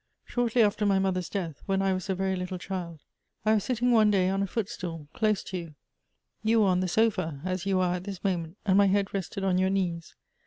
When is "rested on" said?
9.13-9.59